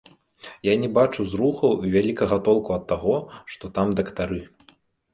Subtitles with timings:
[0.67, 3.15] Я не бачу зрухаў і вялікага толку ад таго,
[3.55, 4.45] што там дактары.